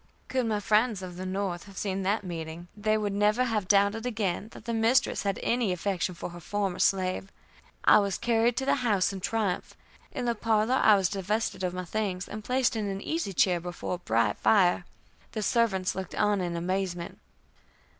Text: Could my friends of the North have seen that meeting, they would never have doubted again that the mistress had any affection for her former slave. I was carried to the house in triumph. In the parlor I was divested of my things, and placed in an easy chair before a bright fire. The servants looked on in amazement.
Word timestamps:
Could 0.29 0.47
my 0.47 0.59
friends 0.59 1.03
of 1.03 1.15
the 1.15 1.27
North 1.27 1.65
have 1.65 1.77
seen 1.77 2.01
that 2.01 2.23
meeting, 2.23 2.69
they 2.75 2.97
would 2.97 3.13
never 3.13 3.43
have 3.43 3.67
doubted 3.67 4.03
again 4.03 4.47
that 4.49 4.65
the 4.65 4.73
mistress 4.73 5.21
had 5.21 5.39
any 5.43 5.71
affection 5.71 6.15
for 6.15 6.29
her 6.31 6.39
former 6.39 6.79
slave. 6.79 7.31
I 7.83 7.99
was 7.99 8.17
carried 8.17 8.57
to 8.57 8.65
the 8.65 8.77
house 8.77 9.13
in 9.13 9.19
triumph. 9.21 9.75
In 10.11 10.25
the 10.25 10.33
parlor 10.33 10.81
I 10.83 10.95
was 10.95 11.07
divested 11.07 11.63
of 11.63 11.75
my 11.75 11.85
things, 11.85 12.27
and 12.27 12.43
placed 12.43 12.75
in 12.75 12.87
an 12.87 12.99
easy 12.99 13.31
chair 13.31 13.59
before 13.59 13.93
a 13.93 13.97
bright 13.99 14.39
fire. 14.39 14.85
The 15.33 15.43
servants 15.43 15.93
looked 15.93 16.15
on 16.15 16.41
in 16.41 16.55
amazement. 16.57 17.19